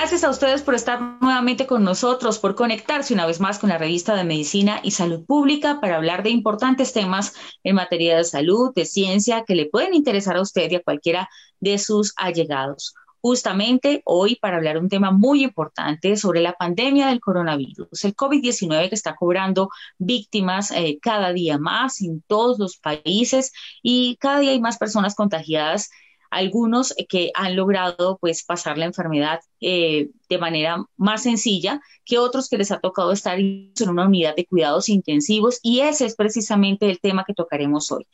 [0.00, 3.76] Gracias a ustedes por estar nuevamente con nosotros, por conectarse una vez más con la
[3.76, 8.72] revista de Medicina y Salud Pública para hablar de importantes temas en materia de salud,
[8.74, 11.28] de ciencia, que le pueden interesar a usted y a cualquiera
[11.60, 12.94] de sus allegados.
[13.20, 18.88] Justamente hoy para hablar un tema muy importante sobre la pandemia del coronavirus, el COVID-19
[18.88, 24.52] que está cobrando víctimas eh, cada día más en todos los países y cada día
[24.52, 25.90] hay más personas contagiadas
[26.30, 32.48] algunos que han logrado pues pasar la enfermedad eh, de manera más sencilla que otros
[32.48, 36.88] que les ha tocado estar en una unidad de cuidados intensivos y ese es precisamente
[36.88, 38.06] el tema que tocaremos hoy.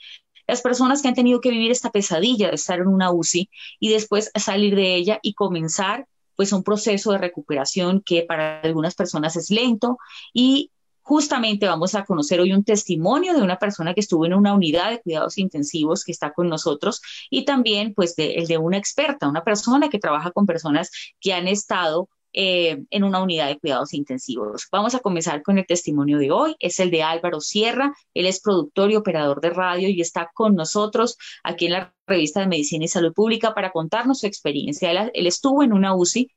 [0.47, 3.91] Las personas que han tenido que vivir esta pesadilla de estar en una UCI y
[3.91, 9.37] después salir de ella y comenzar pues un proceso de recuperación que para algunas personas
[9.37, 9.99] es lento
[10.33, 10.71] y
[11.07, 14.91] Justamente vamos a conocer hoy un testimonio de una persona que estuvo en una unidad
[14.91, 19.45] de cuidados intensivos que está con nosotros y también pues el de una experta, una
[19.45, 20.91] persona que trabaja con personas
[21.21, 24.67] que han estado eh, en una unidad de cuidados intensivos.
[24.73, 26.57] Vamos a comenzar con el testimonio de hoy.
[26.59, 27.95] Es el de Álvaro Sierra.
[28.13, 32.41] Él es productor y operador de radio y está con nosotros aquí en la revista
[32.41, 34.91] de Medicina y Salud Pública para contarnos su experiencia.
[34.91, 36.33] Él, estuvo en una UCI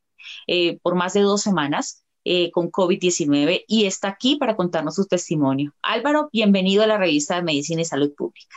[0.45, 5.05] eh, por más de dos semanas eh, con COVID-19 y está aquí para contarnos su
[5.05, 5.73] testimonio.
[5.81, 8.55] Álvaro, bienvenido a la revista de Medicina y Salud Pública.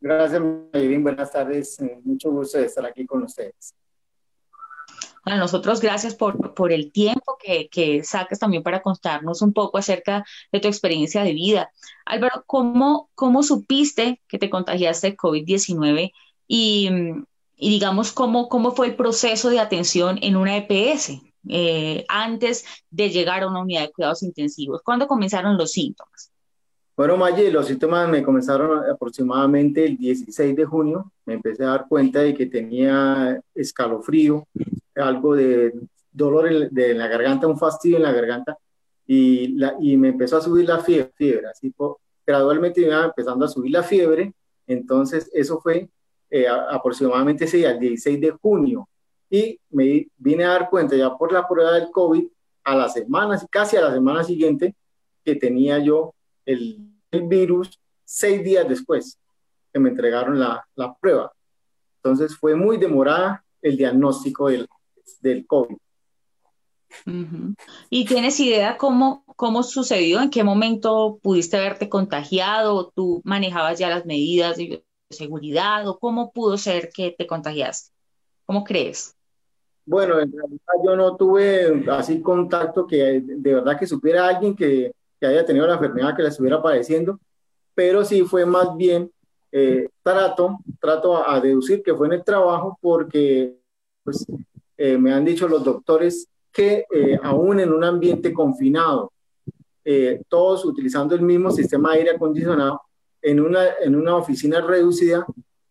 [0.00, 0.40] Gracias,
[0.72, 1.02] Mayrin.
[1.02, 1.80] Buenas tardes.
[1.80, 3.74] Eh, mucho gusto de estar aquí con ustedes.
[5.24, 9.78] A nosotros, gracias por, por el tiempo que, que sacas también para contarnos un poco
[9.78, 11.70] acerca de tu experiencia de vida.
[12.04, 16.12] Álvaro, ¿cómo, cómo supiste que te contagiaste de COVID-19
[16.46, 16.90] y,
[17.56, 21.22] y, digamos, cómo, cómo fue el proceso de atención en una EPS?
[21.48, 24.82] Eh, antes de llegar a una unidad de cuidados intensivos?
[24.82, 26.30] ¿Cuándo comenzaron los síntomas?
[26.96, 31.12] Bueno, Maye, los síntomas me comenzaron aproximadamente el 16 de junio.
[31.26, 34.46] Me empecé a dar cuenta de que tenía escalofrío,
[34.94, 35.72] algo de
[36.12, 38.56] dolor de la garganta, un fastidio en la garganta,
[39.06, 41.74] y, la, y me empezó a subir la fiebre, fiebre así
[42.26, 44.32] gradualmente iba empezando a subir la fiebre.
[44.66, 45.88] Entonces, eso fue
[46.30, 48.88] eh, aproximadamente ese día, el 16 de junio
[49.34, 52.24] y me vine a dar cuenta ya por la prueba del COVID
[52.62, 54.76] a las semanas, casi a la semana siguiente,
[55.24, 56.14] que tenía yo
[56.46, 59.18] el, virus seis días después
[59.72, 61.32] que me entregaron la, la, prueba.
[61.96, 64.68] Entonces fue muy demorada el diagnóstico del,
[65.20, 65.76] del COVID.
[67.90, 70.20] ¿Y tienes idea cómo, cómo sucedió?
[70.20, 72.92] ¿En qué momento pudiste haberte contagiado?
[72.94, 75.88] ¿Tú manejabas ya las medidas de seguridad?
[75.88, 77.92] ¿O cómo pudo ser que te contagiaste?
[78.46, 79.16] ¿Cómo crees?
[79.86, 84.92] Bueno, en realidad yo no tuve así contacto que de verdad que supiera alguien que,
[85.20, 87.18] que haya tenido la enfermedad que le estuviera padeciendo,
[87.74, 89.10] pero sí fue más bien
[89.52, 93.56] eh, trato, trato a, deducir que fue en el trabajo porque
[94.02, 94.26] pues,
[94.76, 99.12] eh, me han dicho los doctores que eh, aún en un ambiente confinado,
[100.28, 102.80] todos utilizando el mismo sistema de aire acondicionado,
[103.20, 105.26] en una, en una oficina reducida,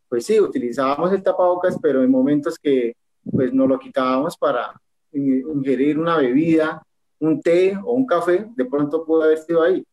[0.07, 2.95] pues sí, utilizábamos el tapabocas, pero en momentos que
[3.31, 4.73] pues nos lo quitábamos para
[5.11, 6.81] ingerir una bebida,
[7.19, 9.85] un té o un café, de pronto pudo haber sido ahí.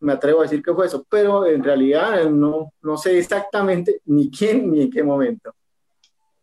[0.00, 4.30] Me atrevo a decir que fue eso, pero en realidad no, no sé exactamente ni
[4.30, 5.54] quién ni en qué momento.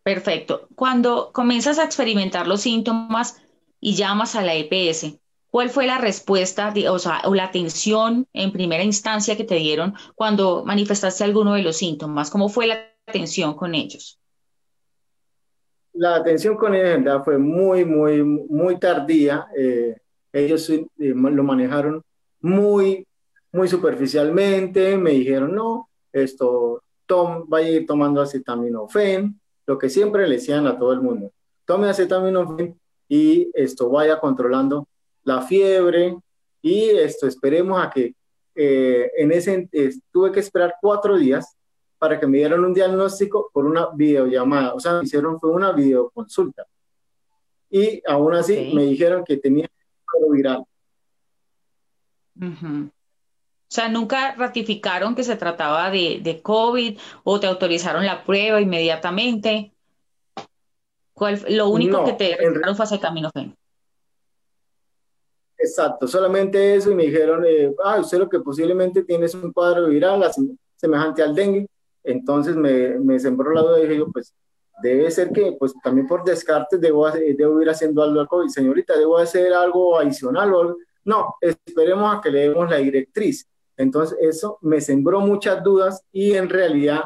[0.03, 0.67] Perfecto.
[0.75, 3.41] Cuando comienzas a experimentar los síntomas
[3.79, 5.17] y llamas a la EPS,
[5.51, 9.93] ¿cuál fue la respuesta o, sea, o la atención en primera instancia que te dieron
[10.15, 12.31] cuando manifestaste alguno de los síntomas?
[12.31, 14.20] ¿Cómo fue la atención con ellos?
[16.01, 19.45] La atención con ella fue muy, muy, muy tardía.
[19.55, 19.95] Eh,
[20.33, 22.01] ellos eh, lo manejaron
[22.39, 23.05] muy,
[23.51, 24.97] muy superficialmente.
[24.97, 30.65] Me dijeron, no, esto, tom, vaya a ir tomando acetaminofén, lo que siempre le decían
[30.65, 31.31] a todo el mundo.
[31.65, 32.75] Tome acetaminofén
[33.07, 34.87] y esto vaya controlando
[35.23, 36.17] la fiebre
[36.63, 38.15] y esto esperemos a que
[38.55, 39.69] eh, en ese,
[40.11, 41.55] tuve que esperar cuatro días
[42.01, 44.73] para que me dieran un diagnóstico por una videollamada.
[44.73, 46.65] O sea, me hicieron fue una videoconsulta.
[47.69, 49.69] Y aún así me dijeron que tenía
[50.31, 50.65] viral.
[52.41, 52.89] O
[53.67, 59.71] sea, nunca ratificaron que se trataba de, de, COVID o te autorizaron la prueba inmediatamente.
[61.13, 63.55] ¿Cuál, lo único que te recetaron fue acetaminofén.
[65.55, 69.53] Exacto, solamente eso y me dijeron, eh, ah, usted lo que posiblemente tiene es un
[69.53, 70.27] cuadro viral
[70.75, 71.67] semejante al dengue
[72.03, 74.33] entonces me, sembró la duda y dije yo, pues
[74.81, 79.53] debe ser que, pues también por descarte debo, debo ir haciendo algo, señorita, debo hacer
[79.53, 80.51] algo adicional
[81.03, 83.47] No, esperemos a que le demos la directriz.
[83.77, 87.05] Entonces, eso me sembró muchas dudas y en realidad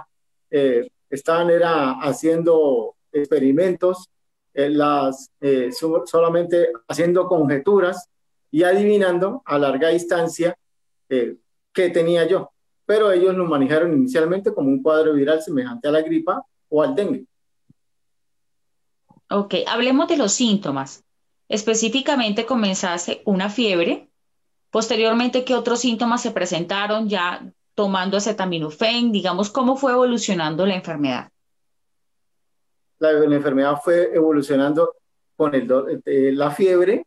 [0.50, 4.10] eh, estaban era haciendo experimentos,
[4.54, 5.70] eh, las, eh,
[6.06, 8.10] solamente haciendo conjeturas
[8.52, 10.58] y adivinando a larga distancia
[11.08, 12.52] qué tenía yo.
[12.86, 16.94] Pero ellos lo manejaron inicialmente como un cuadro viral semejante a la gripa o al
[16.94, 17.26] dengue.
[19.30, 21.04] Ok, hablemos de los síntomas.
[21.50, 24.10] Específicamente comenzaste una fiebre.
[24.70, 29.12] Posteriormente, ¿qué otros síntomas se presentaron ya tomando acetaminofén?
[29.12, 31.30] Digamos, ¿cómo fue evolucionando la enfermedad?
[33.00, 34.96] La, enfermedad fue evolucionando
[35.36, 35.70] con el
[36.06, 37.06] eh, la fiebre,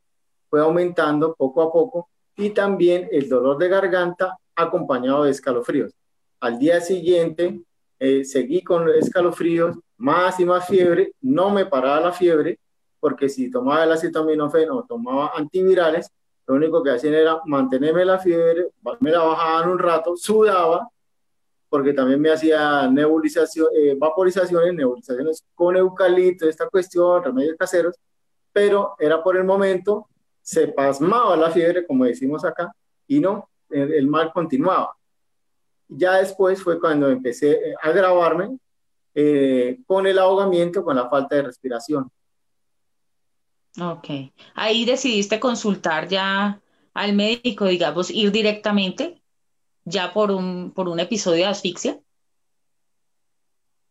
[0.50, 5.93] fue aumentando poco a poco y también el dolor de garganta acompañado de escalofríos.
[6.40, 7.62] Al día siguiente
[7.99, 12.58] eh, seguí con escalofríos, más y más fiebre, no me paraba la fiebre,
[13.00, 16.10] porque si tomaba el acetaminofén o tomaba antivirales,
[16.46, 18.69] lo único que hacían era mantenerme la fiebre,
[19.00, 20.88] me la bajaban un rato, sudaba,
[21.69, 27.96] porque también me hacía nebulización, eh, vaporizaciones, nebulizaciones con eucalipto, esta cuestión, remedios caseros,
[28.52, 30.08] pero era por el momento,
[30.40, 32.72] se pasmaba la fiebre, como decimos acá,
[33.06, 34.96] y no, el, mal continuaba.
[35.88, 38.58] Ya después fue cuando empecé eh, a agravarme
[39.14, 42.10] eh, con el ahogamiento, con la falta de respiración.
[43.80, 44.08] Ok.
[44.54, 46.60] Ahí decidiste consultar ya
[46.94, 49.22] al médico, digamos, ir directamente
[49.84, 51.98] ya por un, por un episodio de asfixia.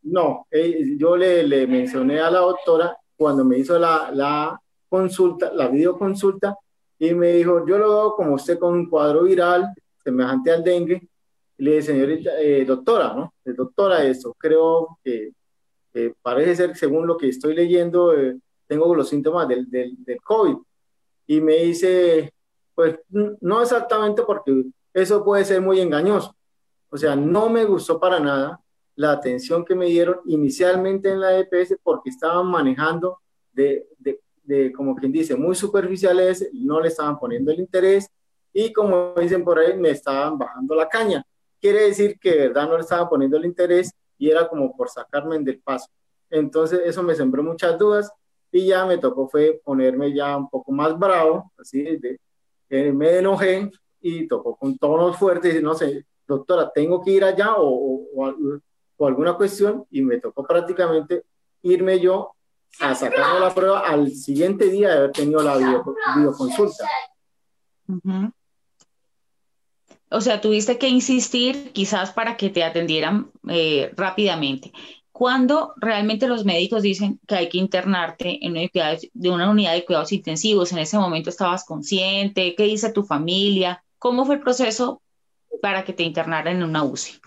[0.03, 5.51] No, eh, yo le, le, mencioné a la doctora cuando me hizo la, la consulta,
[5.53, 6.55] la videoconsulta,
[6.99, 9.73] y me dijo, yo lo veo como usted con un cuadro viral
[10.03, 11.07] semejante al dengue.
[11.57, 13.33] Y le dije, señorita, eh, doctora, ¿no?
[13.45, 15.31] Eh, doctora, eso, creo que
[16.21, 20.57] parece ser, según lo que estoy leyendo, eh, tengo los síntomas del, del, del, COVID.
[21.25, 22.31] Y me dice,
[22.75, 26.35] pues no exactamente porque eso puede ser muy engañoso.
[26.89, 28.59] O sea, no me gustó para nada
[28.95, 33.19] la atención que me dieron inicialmente en la EPS porque estaban manejando
[33.51, 38.09] de, de de, como quien dice, muy superficiales, no le estaban poniendo el interés
[38.53, 41.23] y como dicen por ahí, me estaban bajando la caña.
[41.59, 44.89] Quiere decir que de verdad no le estaban poniendo el interés y era como por
[44.89, 45.89] sacarme del paso.
[46.29, 48.09] Entonces eso me sembró muchas dudas
[48.51, 52.19] y ya me tocó fue ponerme ya un poco más bravo, así de,
[52.69, 53.69] eh, me enojé
[54.01, 58.33] y tocó con tonos fuertes y no sé, doctora, tengo que ir allá o, o,
[58.97, 61.23] o alguna cuestión y me tocó prácticamente
[61.61, 62.36] irme yo
[62.79, 66.85] a sacarme la prueba al siguiente día de haber tenido la videoconsulta.
[70.09, 74.71] O sea, tuviste que insistir quizás para que te atendieran eh, rápidamente.
[75.11, 79.83] ¿Cuándo realmente los médicos dicen que hay que internarte en una de una unidad de
[79.83, 80.71] cuidados intensivos?
[80.71, 82.53] ¿En ese momento estabas consciente?
[82.55, 83.83] ¿Qué dice tu familia?
[83.97, 85.01] ¿Cómo fue el proceso
[85.61, 87.19] para que te internaran en una UCI?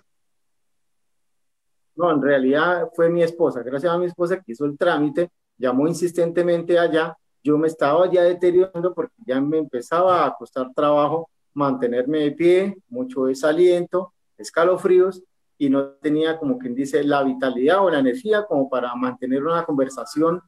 [2.01, 3.63] No, en realidad fue mi esposa.
[3.63, 7.15] Gracias a mi esposa que hizo el trámite, llamó insistentemente allá.
[7.45, 12.79] Yo me estaba ya deteriorando porque ya me empezaba a costar trabajo mantenerme de pie,
[12.89, 15.23] mucho desaliento, escalofríos
[15.59, 19.67] y no tenía, como quien dice, la vitalidad o la energía como para mantener una
[19.67, 20.41] conversación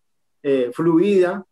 [0.42, 1.44] eh, fluida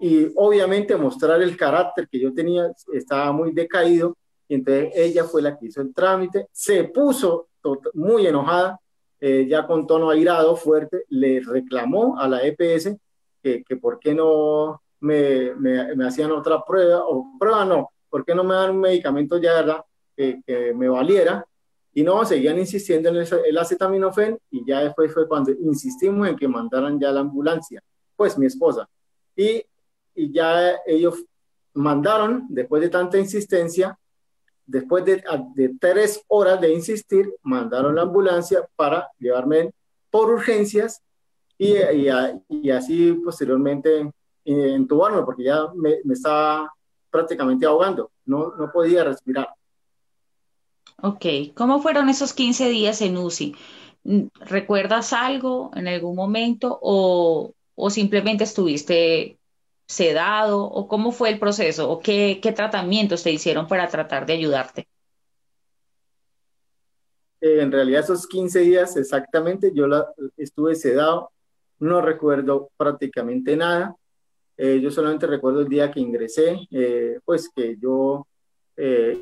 [0.00, 4.16] y obviamente mostrar el carácter que yo tenía, estaba muy decaído
[4.48, 7.50] y entonces ella fue la que hizo el trámite, se puso
[7.94, 8.80] muy enojada
[9.20, 12.96] eh, ya con tono airado, fuerte, le reclamó a la EPS
[13.42, 18.34] que, que por qué no me, me, hacían otra prueba, o prueba no, por qué
[18.34, 19.84] no me dan un medicamento ya, ¿verdad?
[20.16, 21.44] Que, que me valiera.
[21.94, 26.36] Y no, seguían insistiendo en el, el, acetaminofén y ya después fue cuando insistimos en
[26.36, 27.82] que mandaran ya la ambulancia,
[28.14, 28.88] pues mi esposa.
[29.34, 29.64] Y,
[30.14, 31.24] y ya ellos
[31.74, 33.98] mandaron, después de tanta insistencia,
[34.68, 35.24] después de,
[35.80, 39.72] tres horas de insistir, mandaron la ambulancia para llevarme
[40.10, 41.02] por urgencias
[41.56, 41.78] y,
[42.70, 44.12] así posteriormente
[44.44, 46.72] entubarme, porque ya me, estaba
[47.10, 49.48] prácticamente ahogando, no, no podía respirar.
[51.02, 53.56] Ok, ¿cómo fueron esos 15 días en UCI?
[54.40, 59.37] ¿Recuerdas algo en algún momento o, o simplemente estuviste
[59.88, 64.34] sedado o cómo fue el proceso o qué, qué tratamientos te hicieron para tratar de
[64.34, 64.88] ayudarte?
[67.40, 71.30] Eh, en realidad esos 15 días exactamente yo la, estuve sedado,
[71.78, 73.96] no recuerdo prácticamente nada.
[74.56, 78.26] Eh, yo solamente recuerdo el día que ingresé, eh, pues que yo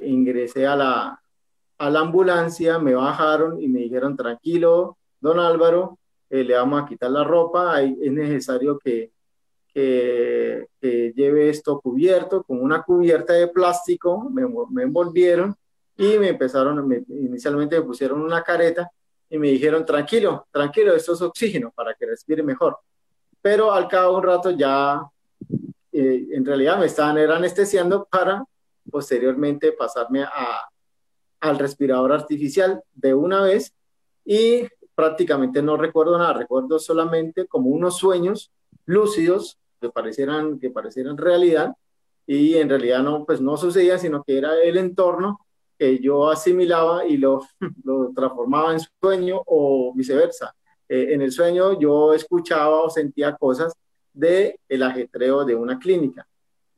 [0.03, 1.23] ingresé a la,
[1.79, 7.11] a la ambulancia, me bajaron y me dijeron, tranquilo, don Álvaro, le vamos a quitar
[7.11, 9.13] la ropa, es necesario que,
[9.77, 15.55] que, lleve esto cubierto, con una cubierta de plástico, me, me envolvieron
[15.99, 18.91] y me empezaron, inicialmente me pusieron una careta
[19.29, 22.79] y me dijeron, tranquilo, tranquilo, esto es oxígeno para que respire mejor.
[23.43, 25.03] Pero al cabo de un rato ya,
[25.93, 28.45] eh, en realidad me estaban anestesiando para
[28.91, 30.69] posteriormente pasarme a,
[31.41, 33.75] al respirador artificial de una vez
[34.25, 38.51] y prácticamente no recuerdo nada, recuerdo solamente como unos sueños
[38.87, 41.75] lúcidos que parecieran, que parecieran realidad
[42.27, 45.41] y en realidad no, pues no sucedía, sino que era el entorno
[45.79, 47.43] que yo asimilaba y lo,
[47.85, 50.55] lo transformaba en sueño o viceversa.
[50.89, 53.73] Eh, en el sueño yo escuchaba o sentía cosas
[54.13, 56.27] de el ajetreo de una clínica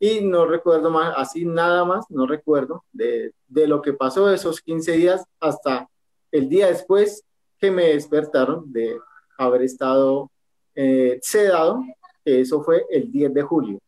[0.01, 4.61] y no recuerdo más, así nada más, no recuerdo de, de lo que pasó esos
[4.61, 5.89] 15 días hasta
[6.31, 7.25] el día después
[7.59, 8.99] que me despertaron de
[9.37, 10.31] haber estado
[10.75, 11.83] eh, sedado,
[12.29, 13.79] eso fue el 10 de julio.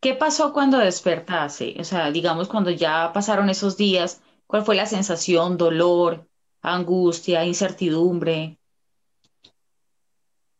[0.00, 1.76] ¿Qué pasó cuando despertaste?
[1.80, 5.56] O sea, digamos, cuando ya pasaron esos días, ¿cuál fue la sensación?
[5.56, 6.24] ¿Dolor,
[6.62, 8.58] angustia, incertidumbre?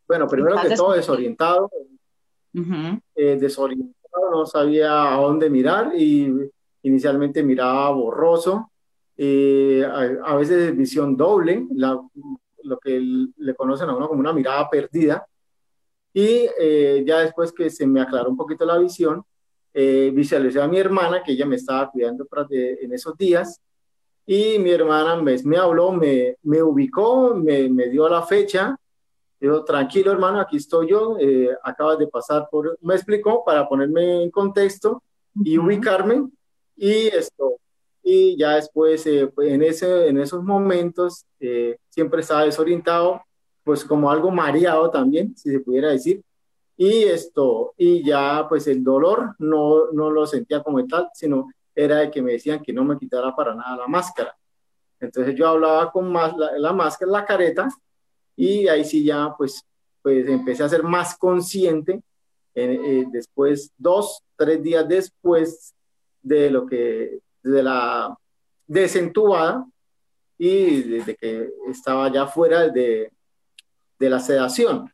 [0.08, 1.70] Bueno, primero que todo, desorientado.
[3.14, 6.50] Eh, desorientado, no sabía a dónde mirar y
[6.82, 8.72] inicialmente miraba borroso.
[9.16, 13.00] Eh, a, veces visión doble, lo que
[13.36, 15.26] le conocen a uno como una mirada perdida.
[16.12, 19.22] Y eh, ya después que se me aclaró un poquito la visión,
[19.74, 23.60] eh, visualicé a mi hermana, que ella me estaba cuidando en esos días,
[24.26, 28.76] y mi hermana me, me habló, me, me ubicó, me, me, dio la fecha,
[29.40, 34.22] dijo, tranquilo hermano, aquí estoy yo, eh, acabas de pasar por, me explicó para ponerme
[34.22, 35.02] en contexto
[35.34, 36.28] y ubicarme,
[36.76, 37.56] y esto,
[38.02, 43.22] y ya después, eh, pues, en, ese, en esos momentos, eh, siempre estaba desorientado,
[43.68, 46.22] pues como algo mareado también, si se pudiera decir,
[46.74, 51.98] y esto, y ya pues el dolor no, no lo sentía como tal, sino era
[51.98, 54.34] de que me decían que no me quitara para nada la máscara.
[54.98, 57.68] Entonces yo hablaba con más la, máscara, la careta,
[58.34, 59.62] y ahí sí ya pues,
[60.00, 62.00] pues empecé a ser más consciente
[62.54, 65.74] eh, después, dos, tres días después
[66.22, 68.16] de lo que, de la
[68.66, 69.66] desentubada
[70.38, 73.12] y desde que estaba ya fuera de,
[73.98, 74.92] de la sedación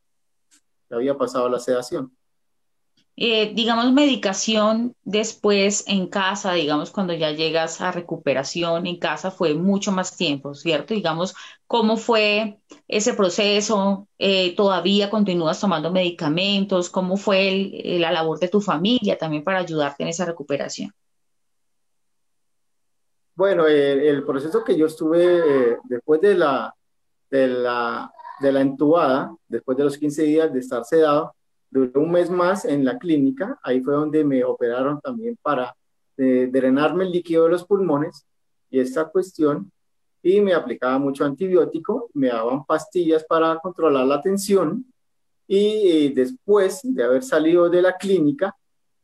[0.95, 2.17] había pasado la sedación.
[3.17, 9.55] Eh, digamos, medicación después en casa, digamos, cuando ya llegas a recuperación en casa, fue
[9.55, 10.95] mucho más tiempo, ¿cierto?
[10.95, 11.37] Digamos,
[11.69, 12.59] ¿cómo fue
[12.89, 14.09] ese proceso?
[14.19, 16.91] Eh, ¿Todavía continúas tomando medicamentos?
[16.91, 20.93] ¿Cómo fue la labor de tu familia también para ayudarte en esa recuperación?
[23.37, 26.75] Bueno, el, proceso que yo estuve eh, después de la,
[27.31, 31.35] de la de la entubada, después de los 15 días de estar sedado,
[31.71, 35.75] duró un mes más en la clínica, ahí fue donde me operaron también para
[36.17, 38.27] eh, drenarme el líquido de los pulmones
[38.71, 39.71] y esta cuestión,
[40.23, 44.87] y me aplicaba mucho antibiótico, me daban pastillas para controlar la tensión,
[45.47, 48.57] y después de haber salido de la clínica,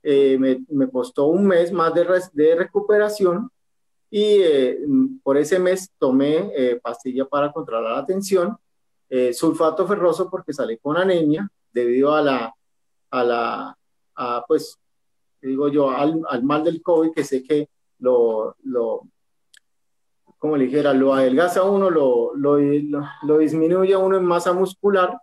[0.02, 3.50] eh, me, me, costó un mes más de, de recuperación.
[4.10, 4.78] Y eh,
[5.22, 8.56] por ese mes tomé pastilla para controlar la tensión
[9.10, 12.54] eh, sulfato ferroso porque salí con anemia debido a la,
[13.10, 13.78] a la,
[14.14, 14.78] a, pues,
[15.42, 19.02] digo yo, al, al, mal del COVID que sé que lo, lo
[20.38, 22.56] como le dijera, lo adelgaza uno, lo, lo,
[23.22, 25.18] lo, disminuye uno en masa muscular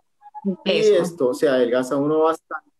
[0.64, 2.70] y esto, o sea, adelgaza uno bastante.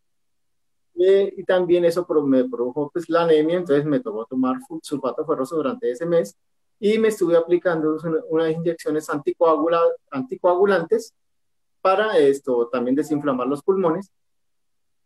[0.95, 5.55] Eh, y también eso me produjo pues la anemia, entonces me tocó tomar sulfato ferroso
[5.55, 6.37] durante ese mes
[6.79, 7.97] y me estuve aplicando
[8.29, 9.81] unas inyecciones anticoagula,
[10.11, 11.13] anticoagulantes
[11.81, 14.11] para esto también desinflamar los pulmones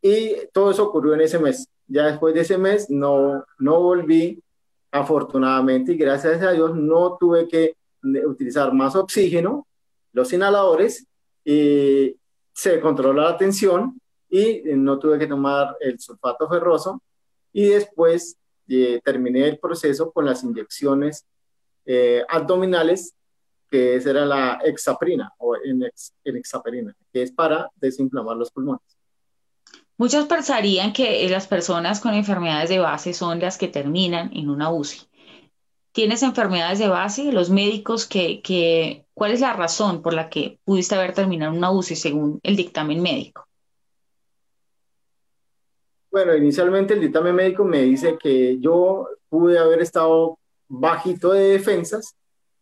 [0.02, 1.68] y todo eso ocurrió en ese mes.
[1.88, 4.44] Ya después de ese mes no, no volví
[4.92, 7.76] afortunadamente y gracias a Dios no tuve que
[8.26, 9.66] utilizar más oxígeno,
[10.12, 11.08] los inhaladores,
[11.46, 12.16] y
[12.54, 14.00] se controló la tensión
[14.30, 17.02] y no tuve que tomar el sulfato ferroso
[17.52, 18.38] y después
[18.68, 21.26] eh, terminé el proceso con las inyecciones
[21.86, 23.14] eh, abdominales,
[23.70, 25.84] que esa era la hexaprina o en
[26.24, 28.98] hexaprina, que es para desinflamar los pulmones.
[29.98, 34.72] Muchos pensarían que las personas con enfermedades de base son las que terminan en una
[34.72, 35.08] UCI.
[35.92, 37.32] ¿Tienes enfermedades de base?
[37.32, 41.60] Los médicos, que, que, ¿cuál es la razón por la que pudiste haber terminado en
[41.60, 43.48] una UCI según el dictamen médico?
[46.10, 50.40] Bueno, inicialmente el dictamen médico me dice que yo pude haber estado
[50.80, 52.16] bajito de defensas,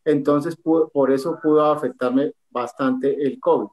[0.04, 3.68] entonces por eso pudo afectarme bastante el COVID.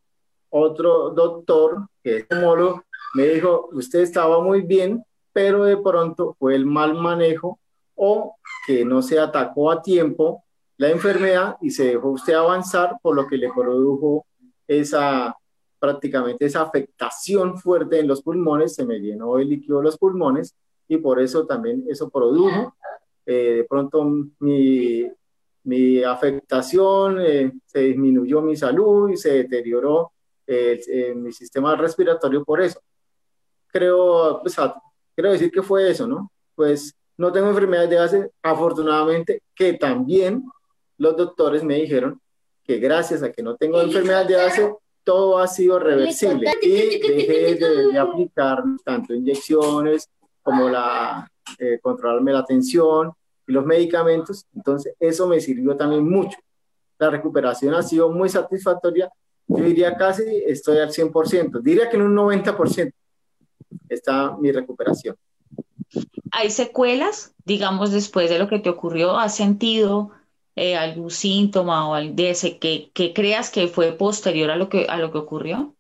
[0.51, 2.83] otro doctor, que es homólogo,
[3.15, 7.59] me dijo, usted estaba muy bien, pero de pronto fue el mal manejo
[7.95, 10.45] o que no se atacó a tiempo
[10.77, 14.27] la enfermedad y se dejó usted avanzar, por lo que le produjo
[14.67, 15.37] esa
[15.81, 20.57] prácticamente esa afectación fuerte en los pulmones, se me llenó el líquido de los pulmones
[20.89, 22.75] y por eso también eso produjo
[23.31, 24.03] eh, de pronto
[24.39, 25.07] mi,
[25.65, 30.13] mi afectación, eh, se disminuyó mi salud y se deterioró
[30.47, 32.81] eh, mi sistema respiratorio por eso.
[33.67, 34.57] Creo, pues,
[35.15, 36.33] creo decir que fue eso, ¿no?
[36.55, 40.45] Pues no tengo enfermedades de base, afortunadamente, que también
[40.97, 42.19] los doctores me dijeron
[42.65, 47.57] que gracias a que no tengo enfermedad de base, todo ha sido reversible y dejé
[47.57, 50.09] de, aplicar tanto inyecciones
[50.43, 53.13] como la eh, controlarme la tensión
[53.49, 54.47] y los medicamentos.
[54.55, 56.39] Entonces, eso me sirvió también mucho.
[56.99, 59.11] La recuperación ha sido muy satisfactoria.
[59.49, 62.93] Yo diría casi estoy al 100%, diría que en un 90%
[63.89, 65.17] está mi recuperación.
[66.31, 69.17] ¿Hay secuelas, digamos, después de lo que te ocurrió?
[69.17, 70.11] ¿Has sentido
[70.55, 74.85] eh, algún síntoma o de ese que, que, creas que fue posterior a lo que,
[74.87, 75.75] a lo que ocurrió?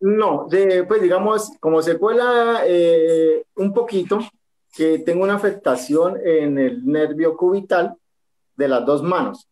[0.00, 4.20] No, de, pues digamos, como secuela, eh, un poquito,
[4.76, 7.94] que tengo una afectación en el nervio cubital
[8.56, 9.48] de las dos manos.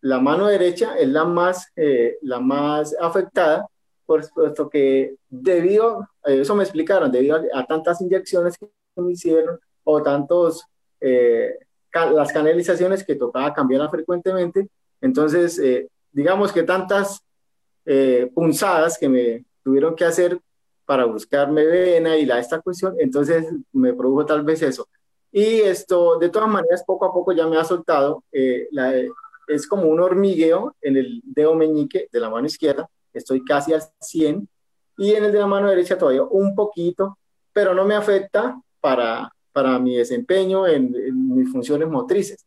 [0.00, 3.66] La mano derecha es la más, eh, la más afectada,
[4.04, 10.66] puesto que debido, eso me explicaron, debido a, tantas inyecciones que me hicieron o tantos
[11.92, 14.68] las canalizaciones que tocaba cambiar frecuentemente.
[15.00, 17.22] Entonces, eh, digamos que tantas
[17.84, 20.38] eh, punzadas que me tuvieron que hacer
[20.84, 24.86] para buscarme vena y la, esta cuestión, entonces me produjo tal vez eso.
[25.32, 28.22] Y esto, de todas maneras, poco a poco ya me ha soltado.
[28.30, 28.68] Eh,
[29.48, 32.88] es como un hormigueo en el dedo meñique de la mano izquierda.
[33.12, 34.48] Estoy casi al 100.
[34.96, 37.18] Y en el de la mano derecha todavía un poquito,
[37.52, 40.92] pero no me afecta para, para mi desempeño en,
[41.34, 42.44] mis funciones motrices,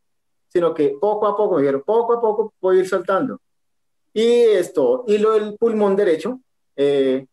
[0.48, 3.40] sino que poco a poco, dijeron, poco a poco voy ir saltando.
[4.14, 6.40] Y esto, y lo del pulmón derecho,
[6.76, 7.26] eh,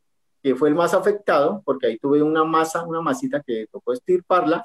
[0.44, 4.62] que fue el más afectado, porque ahí tuve una masa, una masita que tocó estirparla,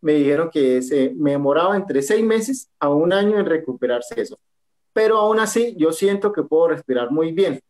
[0.00, 4.38] me dijeron que se, me demoraba entre seis meses a un año en recuperarse eso.
[4.92, 7.60] Pero aún así, yo siento que puedo respirar muy bien.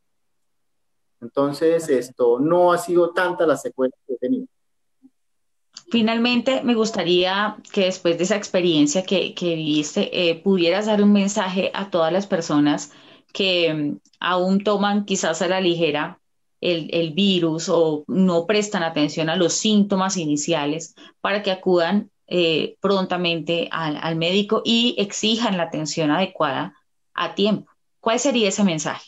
[1.22, 4.46] Entonces, esto no ha sido tanta la secuela que he tenido.
[5.90, 11.70] Finalmente, me gustaría que después de esa experiencia que, viviste, eh, pudieras dar un mensaje
[11.72, 12.92] a todas las personas
[13.32, 16.20] que mm, aún toman quizás a la ligera
[16.66, 23.68] el, virus o no prestan atención a los síntomas iniciales para que acudan eh, prontamente
[23.70, 26.74] al, médico y exijan la atención adecuada
[27.14, 27.70] a tiempo.
[28.00, 29.06] ¿Cuál sería ese mensaje?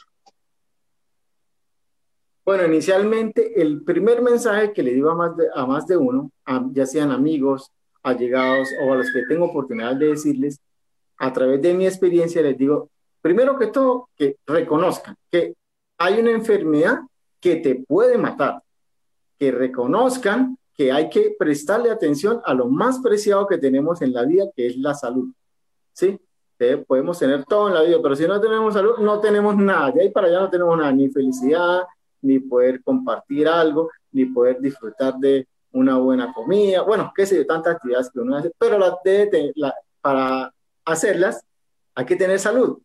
[2.45, 6.31] Bueno, inicialmente el primer mensaje que le digo a más de, a más de uno,
[6.73, 7.71] ya sean amigos,
[8.03, 10.61] allegados o a los que tengo oportunidad de decirles,
[11.19, 12.89] a través de mi experiencia les digo,
[13.21, 15.55] primero que todo, que reconozcan que
[15.99, 17.01] hay una enfermedad
[17.41, 18.63] que te puede matar,
[19.39, 24.25] que reconozcan que hay que prestarle atención a lo más preciado que tenemos en la
[24.25, 25.33] vida, que es la salud.
[25.93, 26.19] ¿Sí?
[26.89, 29.93] podemos tener todo en la vida, pero si no tenemos salud, no tenemos nada.
[29.93, 31.83] De ahí para allá no tenemos nada, ni felicidad,
[32.21, 37.47] ni poder compartir algo, ni poder disfrutar de una buena comida, bueno, qué sé yo,
[37.47, 38.99] tantas actividades que uno hace, pero la,
[39.55, 40.53] la, para
[40.85, 41.45] hacerlas
[41.95, 42.79] hay que tener salud.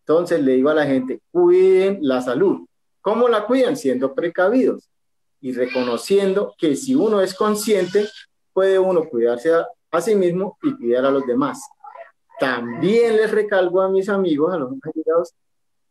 [0.00, 2.66] Entonces le digo a la gente, cuiden la salud.
[3.04, 3.76] ¿Cómo la cuidan?
[3.76, 4.88] Siendo precavidos
[5.42, 8.08] y reconociendo que si uno es consciente,
[8.54, 11.60] puede uno cuidarse a, a sí mismo y cuidar a los demás.
[12.40, 15.34] También les recalco a mis amigos, a los allegados,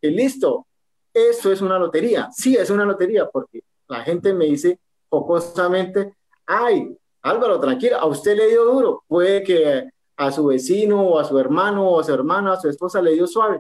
[0.02, 0.66] que listo,
[1.14, 2.30] eso es una lotería.
[2.32, 6.16] Sí, es una lotería porque la gente me dice jocosamente,
[6.48, 9.04] ay, Álvaro, tranquila, a usted le dio duro.
[9.08, 12.70] Puede que a su vecino o a su hermano o a su hermana, a su
[12.70, 13.60] esposa le dio suave.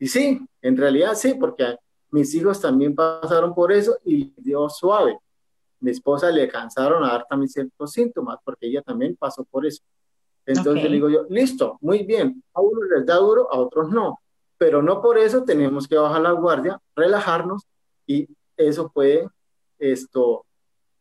[0.00, 1.76] Y sí, en realidad sí, porque
[2.10, 5.18] mis hijos también pasaron por eso y dio suave.
[5.80, 9.82] Mi esposa le cansaron a dar también ciertos síntomas porque ella también pasó por eso.
[10.44, 14.18] Entonces le digo yo, listo, muy bien, a uno les da duro, a otros no
[14.60, 17.66] pero no por eso tenemos que bajar la guardia, relajarnos
[18.06, 19.26] y eso puede,
[19.78, 20.44] esto,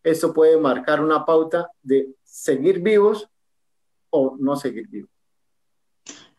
[0.01, 3.27] esto puede marcar una pauta de seguir vivos
[4.11, 5.09] o no seguir vivos.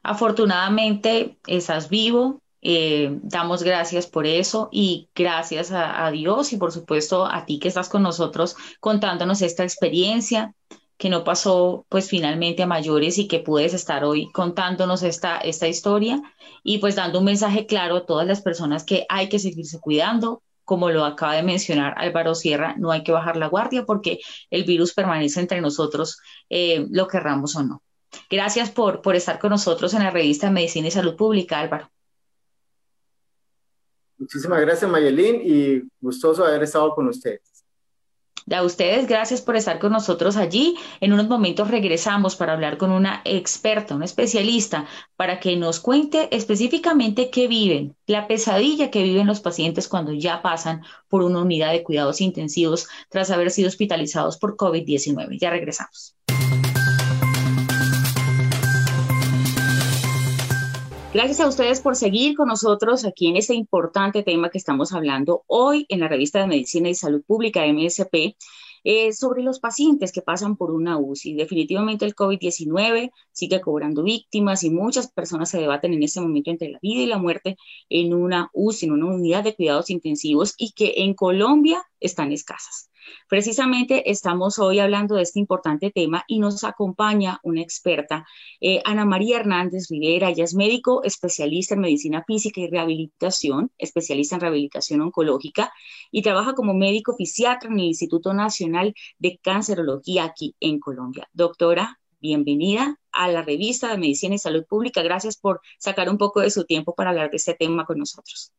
[0.02, 7.24] Afortunadamente estás vivo, eh, damos gracias por eso y gracias a, Dios y por supuesto
[7.26, 10.54] a ti que estás con nosotros contándonos esta experiencia.
[10.98, 15.66] que no pasó pues finalmente a mayores y que puedes estar hoy contándonos esta, esta
[15.66, 16.20] historia
[16.62, 20.42] y pues dando un mensaje claro a todas las personas que hay que seguirse cuidando.
[20.64, 24.20] Como lo acaba de mencionar Álvaro Sierra, no hay que bajar la guardia porque
[24.50, 26.18] el virus permanece entre nosotros,
[26.50, 27.82] eh, lo querramos o no.
[28.28, 31.90] Gracias por, por estar con nosotros en la revista Medicina y Salud Pública, Álvaro.
[34.20, 37.40] Muchísimas gracias, Mayelín, y gustoso haber estado con ustedes.
[38.50, 40.76] A ustedes, gracias por estar con nosotros allí.
[41.00, 46.28] En unos momentos regresamos para hablar con una experta, una especialista, para que nos cuente
[46.36, 51.72] específicamente qué viven, la pesadilla que viven los pacientes cuando ya pasan por una unidad
[51.72, 55.38] de cuidados intensivos tras haber sido hospitalizados por COVID-19.
[55.38, 56.16] Ya regresamos.
[61.12, 65.42] Gracias a ustedes por seguir con nosotros aquí en este importante tema que estamos hablando
[65.48, 68.36] hoy en la revista de Medicina y Salud Pública, MSP,
[68.84, 71.34] eh, sobre los pacientes que pasan por una UCI.
[71.34, 76.70] Definitivamente el COVID-19 sigue cobrando víctimas y muchas personas se debaten en este momento entre
[76.70, 77.56] la vida y la muerte
[77.88, 82.90] en una UCI, en una unidad de cuidados intensivos y que en Colombia están escasas.
[83.28, 88.26] Precisamente estamos hoy hablando de este importante tema y nos acompaña una experta,
[88.60, 90.30] eh, Ana María Hernández Rivera.
[90.30, 95.72] Ella es médico especialista en medicina física y rehabilitación, especialista en rehabilitación oncológica
[96.10, 101.28] y trabaja como médico fisiatra en el Instituto Nacional de Cancerología aquí en Colombia.
[101.32, 105.02] Doctora, bienvenida a la revista de Medicina y Salud Pública.
[105.02, 108.52] Gracias por sacar un poco de su tiempo para hablar de este tema con nosotros.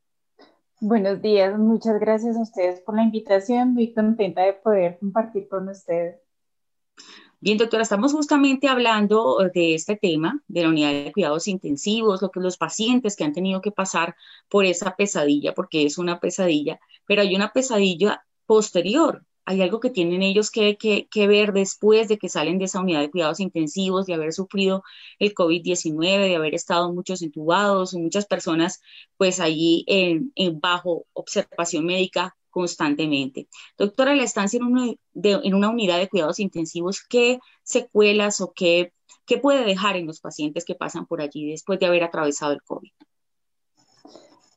[0.84, 5.70] Buenos días, muchas gracias a ustedes por la invitación, muy contenta de poder compartir con
[5.70, 6.16] ustedes.
[7.40, 12.24] Bien, doctora, estamos justamente hablando eh, de este tema, de la unidad de cuidados intensivos,
[12.24, 14.16] lo que los pacientes que han tenido que pasar
[14.50, 19.90] por esa pesadilla, porque es una pesadilla, pero hay una pesadilla posterior hay algo que
[19.90, 20.78] tienen ellos que,
[21.28, 24.84] ver después de que salen de esa unidad de cuidados intensivos, de haber sufrido
[25.20, 28.82] el COVID-19, de haber estado muchos intubados, muchas personas
[29.18, 33.48] pues allí en, bajo observación médica constantemente.
[33.78, 38.94] Doctora, la estancia en una, en una unidad de cuidados intensivos, ¿qué secuelas o qué,
[39.26, 42.62] qué puede dejar en los pacientes que pasan por allí después de haber atravesado el
[42.62, 42.92] COVID?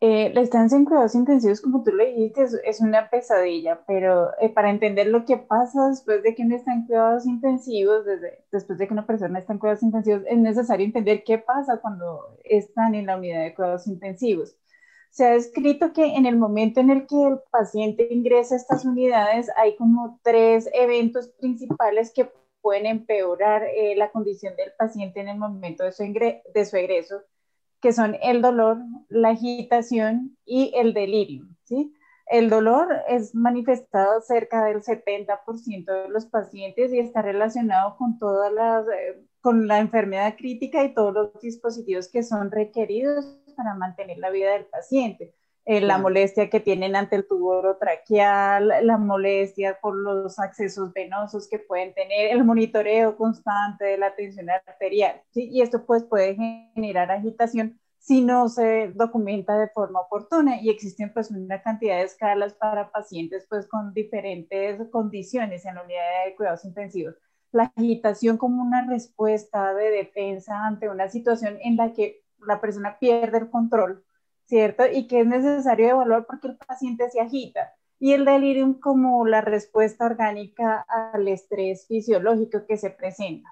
[0.06, 4.50] Eh, la estancia en cuidados intensivos, como tú lo dijiste, es, una pesadilla, pero eh,
[4.50, 8.78] para entender lo que pasa después de que uno está en cuidados intensivos, desde, después
[8.78, 12.94] de que una persona está en cuidados intensivos, es necesario entender qué pasa cuando están
[12.94, 14.58] en la unidad de cuidados intensivos.
[15.08, 18.84] Se ha descrito que en el momento en el que el paciente ingresa a estas
[18.84, 25.28] unidades hay como tres eventos principales que pueden empeorar eh, la condición del paciente en
[25.28, 27.22] el momento de su, de su egreso
[27.84, 28.78] que son el dolor,
[29.10, 31.46] la agitación y el delirio.
[31.64, 31.92] ¿sí?
[32.26, 38.50] El dolor es manifestado cerca del 70% de los pacientes y está relacionado con todas
[38.50, 44.16] las, eh, con la enfermedad crítica y todos los dispositivos que son requeridos para mantener
[44.16, 45.34] la vida del paciente.
[45.66, 51.48] Eh, la molestia que tienen ante el tubo orotraqueal, la molestia por los accesos venosos
[51.48, 55.22] que pueden tener, el monitoreo constante de la tensión arterial.
[55.30, 55.48] ¿sí?
[55.50, 56.36] Y esto pues puede
[56.74, 62.02] generar agitación si no se documenta de forma oportuna y existen pues una cantidad de
[62.02, 67.14] escalas para pacientes pues con diferentes condiciones en la unidad de cuidados intensivos.
[67.52, 72.98] La agitación como una respuesta de defensa ante una situación en la que la persona
[72.98, 74.03] pierde el control,
[74.46, 74.84] ¿cierto?
[74.86, 77.72] Y que es necesario evaluar porque el paciente se agita.
[77.98, 83.48] Y el delirium como la respuesta orgánica al estrés fisiológico que se presenta.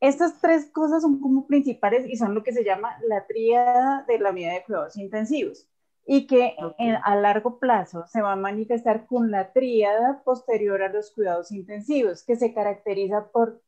[0.00, 4.18] Estas tres cosas son como principales y son lo que se llama la tríada de
[4.18, 5.68] la unidad de cuidados intensivos
[6.10, 6.56] y que
[7.04, 12.24] a largo plazo se va a manifestar con la tríada posterior a los cuidados intensivos,
[12.24, 13.60] que se caracteriza por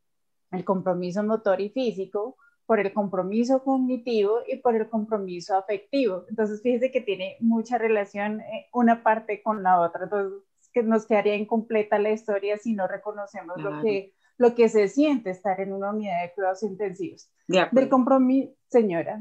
[0.50, 2.38] el compromiso motor y físico,
[2.70, 6.24] por el compromiso cognitivo y por el compromiso afectivo.
[6.28, 10.04] Entonces, fíjese que tiene mucha relación eh, una parte con la otra.
[10.04, 10.40] Entonces,
[10.72, 15.30] que nos quedaría incompleta la historia si no reconocemos lo que lo que se siente
[15.30, 17.28] estar en una unidad de cuidados intensivos.
[17.48, 19.20] Del compromiso, señora.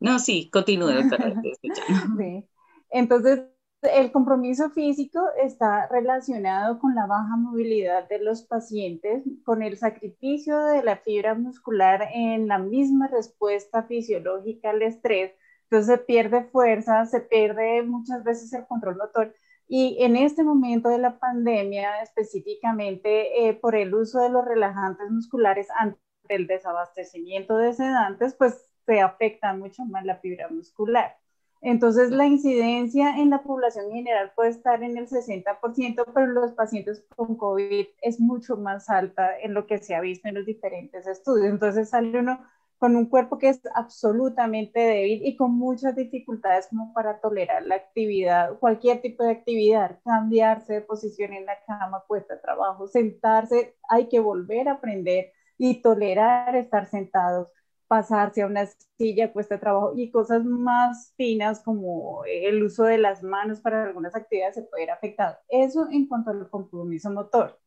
[0.00, 0.90] No, sí, continúe,
[2.18, 2.48] sí.
[2.90, 3.42] Entonces,
[3.82, 10.58] el compromiso físico está relacionado con la baja movilidad de los pacientes, con el sacrificio
[10.66, 15.32] de la fibra muscular en la misma respuesta fisiológica al estrés.
[15.64, 19.34] Entonces se pierde fuerza, se pierde muchas veces el control motor
[19.68, 25.10] y en este momento de la pandemia, específicamente eh, por el uso de los relajantes
[25.10, 31.16] musculares ante el desabastecimiento de sedantes, pues se afecta mucho más la fibra muscular.
[31.60, 37.04] Entonces, la incidencia en la población general puede estar en el 60%, pero los pacientes
[37.16, 41.06] con COVID es mucho más alta en lo que se ha visto en los diferentes
[41.06, 41.48] estudios.
[41.48, 42.40] Entonces, sale uno
[42.78, 47.74] con un cuerpo que es absolutamente débil y con muchas dificultades como para tolerar la
[47.74, 54.08] actividad, cualquier tipo de actividad, cambiarse de posición en la cama cuesta trabajo, sentarse, hay
[54.08, 57.48] que volver a aprender y tolerar estar sentados
[57.88, 58.66] pasarse a una
[58.98, 64.14] silla cuesta trabajo y cosas más finas como el uso de las manos para algunas
[64.14, 65.36] actividades se puede ver afectado.
[65.48, 67.58] Eso en cuanto al compromiso motor.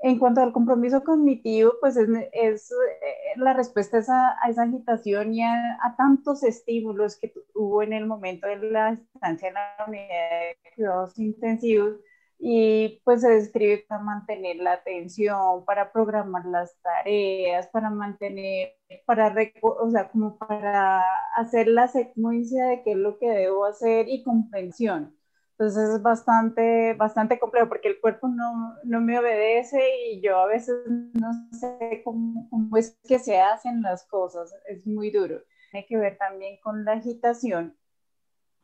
[0.00, 5.42] En cuanto al compromiso cognitivo, pues es, es eh, la respuesta a, esa agitación y
[5.42, 10.06] a, a, tantos estímulos que hubo en el momento de la estancia en la unidad
[10.06, 11.96] de cuidados intensivos
[12.38, 18.74] y pues se describe para mantener la atención, para programar las tareas, para mantener,
[19.06, 21.02] para, o sea, como para
[21.36, 25.16] hacer la secuencia de qué es lo que debo hacer y comprensión.
[25.52, 30.46] Entonces es bastante, bastante complejo porque el cuerpo no, no me obedece y yo a
[30.46, 30.76] veces
[31.14, 35.40] no sé cómo, cómo es que se hacen las cosas, es muy duro.
[35.70, 37.74] Tiene que ver también con la agitación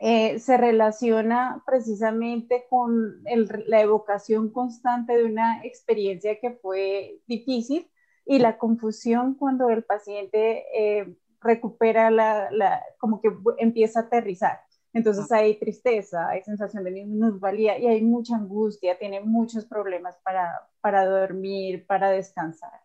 [0.04, 3.22] eh, se relaciona precisamente con
[3.68, 7.88] la evocación constante de una experiencia que fue difícil
[8.26, 12.50] y la confusión cuando el paciente eh, recupera la,
[12.98, 14.58] como que empieza a aterrizar.
[14.92, 20.68] Entonces hay tristeza, hay sensación de minusvalía y hay mucha angustia, tiene muchos problemas para,
[20.80, 22.81] para dormir, para descansar.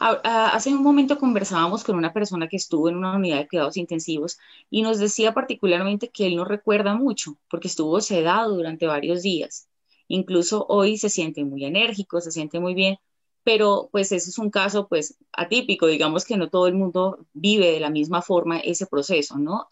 [0.00, 4.38] Hace un momento conversábamos con una persona que estuvo en una unidad de cuidados intensivos
[4.68, 9.68] y nos decía particularmente que él no recuerda mucho porque estuvo sedado durante varios días.
[10.08, 12.98] Incluso hoy se siente muy enérgico, se siente muy bien,
[13.44, 17.72] pero pues ese es un caso pues atípico, digamos que no todo el mundo vive
[17.72, 19.68] de la misma forma ese proceso, ¿no?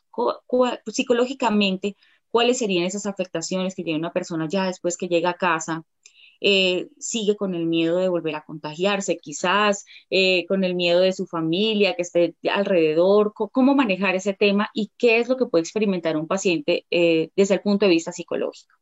[0.86, 1.96] Psicológicamente,
[2.30, 5.84] ¿cuáles serían esas afectaciones que tiene una persona ya después que llega a casa?
[6.40, 11.12] Eh, sigue con el miedo de volver a contagiarse, quizás eh, con el miedo de
[11.12, 15.62] su familia que esté alrededor, cómo manejar ese tema y qué es lo que puede
[15.62, 18.74] experimentar un paciente eh, desde el punto de vista psicológico.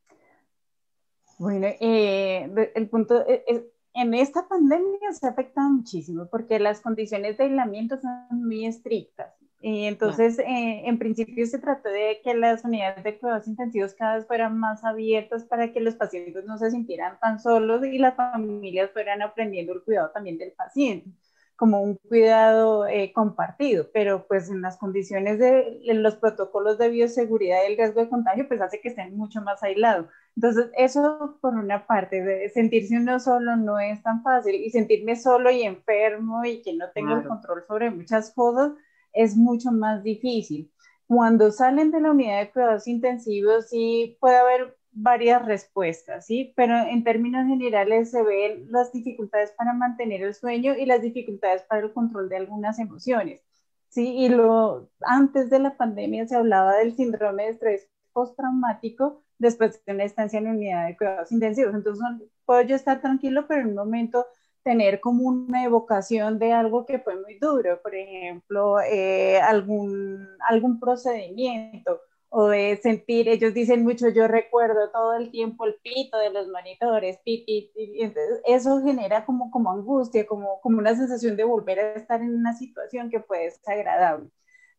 [1.39, 8.45] Bueno, el punto en esta pandemia se afecta muchísimo porque las condiciones de aislamiento son
[8.45, 9.35] muy estrictas.
[9.61, 14.17] Y entonces, eh, en principio se trató de que las unidades de cuidados intensivos cada
[14.17, 18.15] vez fueran más abiertas para que los pacientes no se sintieran tan solos y las
[18.15, 21.11] familias fueran aprendiendo el cuidado también del paciente
[21.59, 27.65] como un cuidado eh, compartido, pero pues en las condiciones de los protocolos de bioseguridad
[27.65, 30.07] y el riesgo de contagio, pues hace que estén mucho más aislados.
[30.37, 35.51] Entonces, eso por una parte, sentirse uno solo no es tan fácil y sentirme solo
[35.51, 38.71] y enfermo y que no tengo el control sobre muchas cosas,
[39.13, 40.71] es mucho más difícil.
[41.07, 46.53] Cuando salen de la unidad de cuidados intensivos, sí puede haber varias respuestas, ¿sí?
[46.57, 51.63] Pero en términos generales se ven las dificultades para mantener el sueño y las dificultades
[51.63, 53.43] para el control de algunas emociones,
[53.89, 54.17] ¿sí?
[54.17, 59.93] Y lo, antes de la pandemia se hablaba del síndrome de estrés postraumático después de
[59.93, 61.75] una estancia en unidad de cuidados intensivos.
[61.75, 62.05] Entonces,
[62.45, 64.27] puedo yo estar tranquilo, pero en un momento
[64.63, 70.79] tener como una evocación de algo que fue muy duro, por ejemplo, eh, algún, algún
[70.81, 76.31] procedimiento o de sentir, ellos dicen mucho, yo recuerdo todo el tiempo el pito de
[76.31, 81.81] los monitores, piti, entonces eso genera como, como angustia, como, como una sensación de volver
[81.81, 84.31] a estar en una situación que puede ser agradable.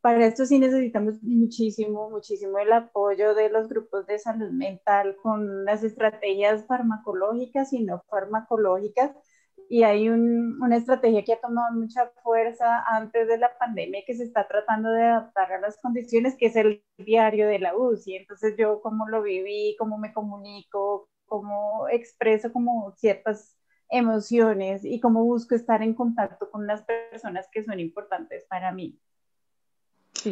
[0.01, 5.65] Para esto sí necesitamos muchísimo, muchísimo el apoyo de los grupos de salud mental con
[5.65, 9.11] las estrategias farmacológicas y no farmacológicas
[9.71, 14.23] y hay una estrategia que ha tomado mucha fuerza antes de la pandemia que se
[14.23, 18.15] está tratando de adaptar a las condiciones, que es el diario de la UCI.
[18.15, 23.60] Entonces yo cómo lo viví, cómo me comunico, cómo expreso como ciertas
[23.91, 28.99] emociones y cómo busco estar en contacto con las personas que son importantes para mí.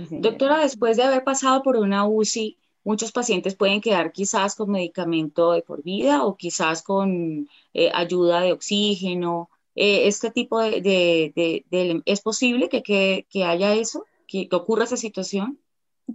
[0.09, 5.51] Doctora, después de haber pasado por una UCI, Muchos pacientes pueden quedar quizás con medicamento
[5.51, 9.49] de por vida o quizás con eh, ayuda de oxígeno.
[9.75, 11.65] Eh, este tipo de,
[12.05, 14.05] ¿Es posible que, que, haya eso?
[14.25, 15.59] ¿Que, ocurra esa situación?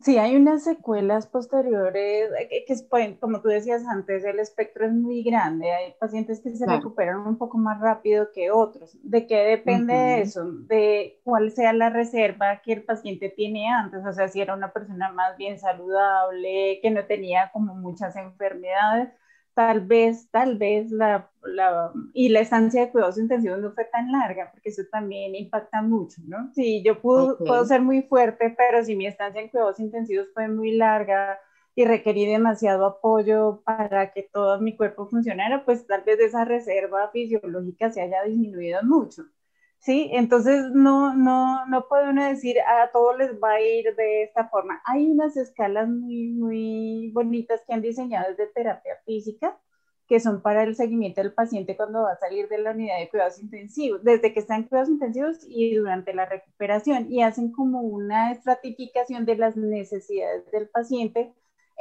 [0.01, 4.93] Sí, hay unas secuelas posteriores eh, que, pueden, como tú decías antes, el espectro es
[4.93, 5.71] muy grande.
[5.71, 8.97] Hay pacientes que se recuperan un poco más rápido que otros.
[9.03, 10.45] ¿De qué depende eso?
[10.51, 14.05] De cuál sea la reserva que el paciente tiene antes.
[14.05, 19.11] O sea, si era una persona más bien saludable, que no tenía como muchas enfermedades,
[19.55, 24.11] tal vez, tal vez la, la, y la estancia de cuidados intensivos no fue tan
[24.13, 26.51] larga, porque eso también impacta mucho, ¿no?
[26.55, 30.49] Sí, yo puedo, puedo ser muy fuerte, pero si mi estancia en cuidados intensivos fue
[30.49, 31.39] muy larga
[31.75, 37.11] y requerí demasiado apoyo para que todo mi cuerpo funcionara, pues tal vez esa reserva
[37.11, 39.25] fisiológica se haya disminuido mucho.
[39.83, 40.11] ¿Sí?
[40.13, 44.49] Entonces no, no, no puede uno decir a todos les va a ir de esta
[44.49, 44.81] forma.
[44.87, 49.59] Hay unas escalas muy, muy bonitas que han diseñado desde terapia física
[50.09, 53.09] que son para el seguimiento del paciente cuando va a salir de la unidad de
[53.09, 57.81] cuidados intensivos, desde que está en cuidados intensivos y durante la recuperación, y hacen como
[57.81, 61.33] una estratificación de las necesidades del paciente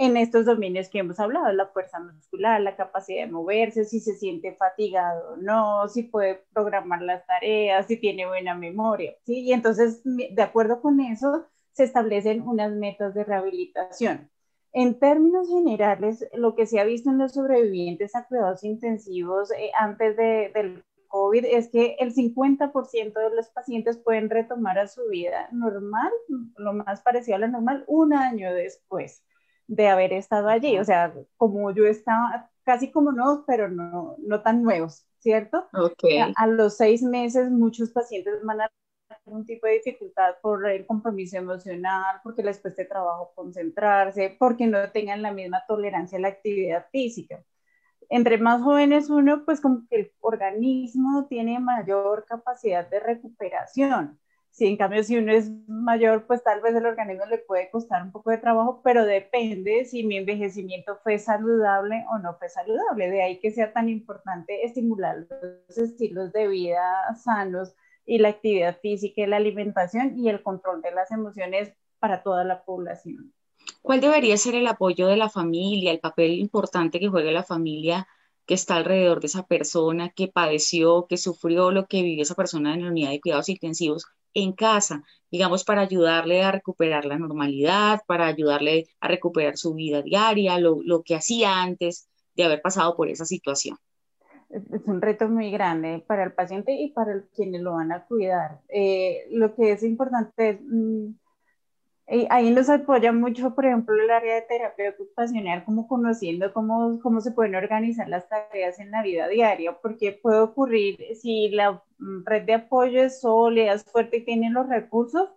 [0.01, 4.15] en estos dominios que hemos hablado, la fuerza muscular, la capacidad de moverse, si se
[4.15, 9.41] siente fatigado o no, si puede programar las tareas, si tiene buena memoria, ¿sí?
[9.41, 14.31] Y entonces, de acuerdo con eso, se establecen unas metas de rehabilitación.
[14.73, 19.69] En términos generales, lo que se ha visto en los sobrevivientes a cuidados intensivos eh,
[19.77, 25.07] antes de, del COVID es que el 50% de los pacientes pueden retomar a su
[25.09, 26.11] vida normal,
[26.57, 29.23] lo más parecido a la normal, un año después
[29.71, 30.77] de haber estado allí.
[30.77, 35.67] O sea, como yo estaba, casi como nuevos, pero no, no tan nuevos, ¿cierto?
[35.73, 36.19] Okay.
[36.36, 38.71] A, los seis meses muchos pacientes van a
[39.07, 44.67] tener un tipo de dificultad por el compromiso emocional, porque les cueste trabajo concentrarse, porque
[44.67, 47.41] no tengan la misma tolerancia a la actividad física.
[48.10, 54.19] Entre más jóvenes uno, pues como que el organismo tiene mayor capacidad de recuperación.
[54.51, 58.03] Si en cambio si uno es mayor, pues tal vez el organismo le puede costar
[58.03, 63.09] un poco de trabajo, pero depende si mi envejecimiento fue saludable o no fue saludable.
[63.09, 65.25] De ahí que sea tan importante estimular
[65.69, 66.81] los estilos de vida
[67.15, 67.73] sanos
[68.05, 72.43] y la actividad física y la alimentación y el control de las emociones para toda
[72.43, 73.33] la población.
[73.81, 78.05] ¿Cuál debería ser el apoyo de la familia, el papel importante que juega la familia
[78.45, 82.73] que está alrededor de esa persona que padeció, que sufrió lo que vivió esa persona
[82.73, 88.01] en la unidad de cuidados intensivos en casa, digamos, para ayudarle a recuperar la normalidad,
[88.07, 93.09] para ayudarle a recuperar su vida diaria, lo, que hacía antes de haber pasado por
[93.09, 93.77] esa situación.
[94.49, 98.59] Es un reto muy grande para el paciente y para quienes lo van a cuidar.
[98.67, 101.11] Eh, lo que es importante es mm,
[102.30, 107.21] ahí nos apoya mucho, por ejemplo, el área de terapia ocupacional, como conociendo cómo, cómo
[107.21, 112.26] se pueden organizar las tareas en la vida diaria, porque puede ocurrir si la mm,
[112.26, 115.30] red de apoyo es sólida, es fuerte y tiene los recursos,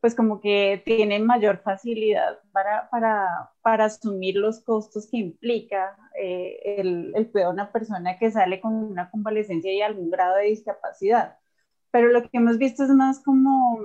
[0.00, 6.58] pues como que tienen mayor facilidad para, para, para asumir los costos que implica eh,
[6.78, 10.44] el, el cuidado de una persona que sale con una convalescencia y algún grado de
[10.44, 11.38] discapacidad.
[11.90, 13.78] Pero lo que hemos visto es más como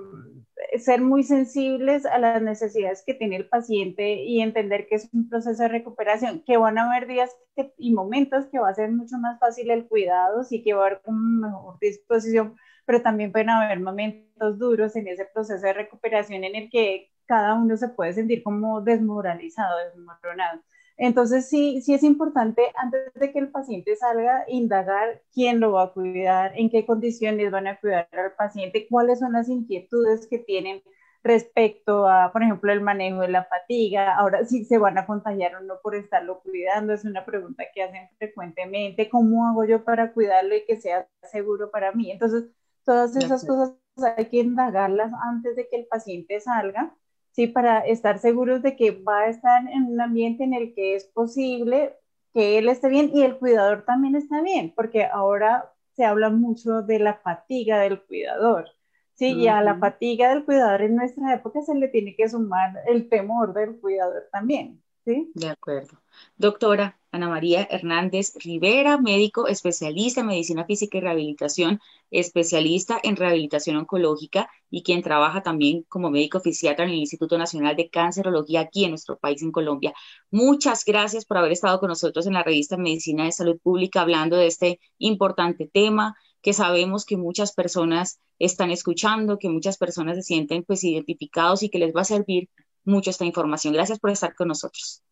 [0.80, 5.30] ser muy sensibles a las necesidades que tiene el paciente y entender que es un
[5.30, 7.32] proceso de recuperación, que van a haber días
[7.78, 10.88] y momentos que va a ser mucho más fácil el cuidado, sí que va a
[10.88, 16.44] haber una mejor disposición, pero también pueden haber momentos duros en ese proceso de recuperación
[16.44, 20.62] en el que cada uno se puede sentir como desmoralizado, desmoronado.
[20.98, 25.84] Entonces, sí, sí es importante antes de que el paciente salga, indagar quién lo va
[25.84, 30.40] a cuidar, en qué condiciones van a cuidar al paciente, cuáles son las inquietudes que
[30.40, 30.82] tienen
[31.24, 35.56] respecto a, por ejemplo, el manejo de la fatiga, ahora sí se van a contagiar
[35.56, 40.12] o no por estarlo cuidando, es una pregunta que hacen frecuentemente, ¿cómo hago yo para
[40.14, 42.12] cuidarlo y que sea seguro para mí?
[42.12, 42.46] Entonces,
[42.84, 43.78] todas esas cosas
[44.18, 46.94] hay que indagarlas antes de que el paciente salga
[47.34, 47.48] ¿sí?
[47.48, 51.06] Para estar seguros de que va a estar en un ambiente en el que es
[51.06, 51.96] posible
[52.34, 56.82] que él esté bien y el cuidador también está bien, porque ahora se habla mucho
[56.82, 58.70] de la fatiga del cuidador.
[59.14, 62.82] Sí, y a la fatiga del cuidador en nuestra época se le tiene que sumar
[62.88, 64.82] el temor del cuidador también.
[65.06, 65.32] ¿sí?
[65.36, 66.00] De acuerdo.
[66.36, 73.76] Doctora Ana María Hernández Rivera, médico especialista en medicina física y rehabilitación, especialista en rehabilitación
[73.76, 78.86] oncológica y quien trabaja también como médico fisiatra en el Instituto Nacional de Cancerología aquí
[78.86, 79.94] en nuestro país, en Colombia.
[80.32, 84.36] Muchas gracias por haber estado con nosotros en la revista Medicina de Salud Pública hablando
[84.36, 90.24] de este importante tema que sabemos que muchas personas están escuchando, que muchas personas se
[90.24, 92.50] sienten pues identificados y que les va a servir
[92.84, 93.72] mucho esta información.
[93.72, 95.04] Gracias por estar con nosotros.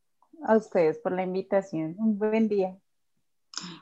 [0.43, 1.95] A ustedes por la invitación.
[1.97, 2.77] Un buen día.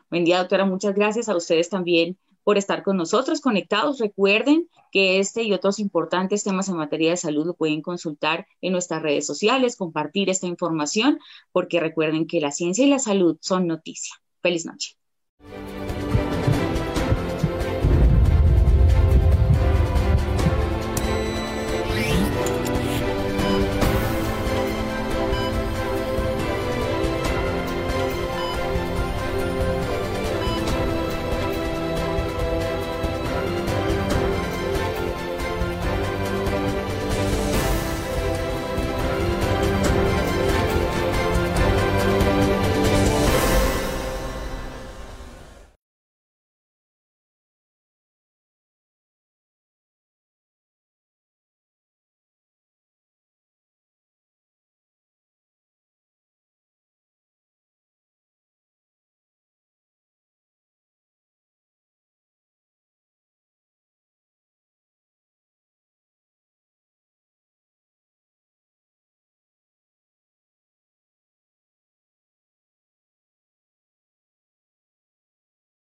[0.10, 0.66] Buen día, doctora.
[0.66, 4.00] Muchas gracias a ustedes también por estar con nosotros conectados.
[4.00, 8.74] Recuerden que este y otros importantes temas en materia de salud lo pueden consultar en
[8.74, 11.20] nuestras redes sociales, compartir esta información,
[11.52, 14.16] porque recuerden que la ciencia y la salud son noticia.
[14.42, 14.99] Feliz noche.